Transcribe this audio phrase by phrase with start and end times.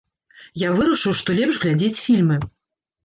[0.61, 2.43] Я вырашыў, што лепш глядзець фільмы.